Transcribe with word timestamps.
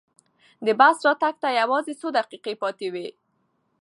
د 0.65 0.67
بس 0.79 0.97
راتګ 1.05 1.35
ته 1.43 1.49
یوازې 1.61 1.93
څو 2.01 2.07
دقیقې 2.17 2.53
پاتې 2.61 2.87
وې. 2.93 3.07